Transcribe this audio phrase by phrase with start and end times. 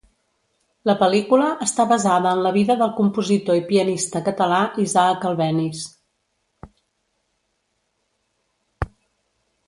[0.89, 5.83] La pel·lícula està basada en la vida del compositor i pianista català Isaac Albéniz.